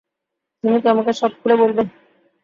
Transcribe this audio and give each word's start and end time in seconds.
তুমি 0.63 0.77
কি 0.81 0.87
আমাকে 0.89 1.11
সব 1.13 1.31
খুলে 1.39 1.55
বলবে? 1.61 1.81